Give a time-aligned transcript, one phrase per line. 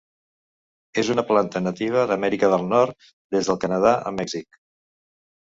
[1.01, 4.61] És una planta nativa d'Amèrica del Nord des del Canadà a Mèxic.